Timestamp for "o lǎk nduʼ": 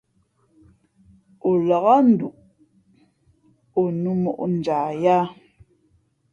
1.49-2.35